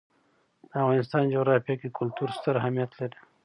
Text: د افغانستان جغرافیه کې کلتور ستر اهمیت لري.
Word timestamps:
د 0.67 0.69
افغانستان 0.81 1.23
جغرافیه 1.33 1.75
کې 1.81 1.95
کلتور 1.97 2.29
ستر 2.37 2.53
اهمیت 2.61 2.91
لري. 2.99 3.17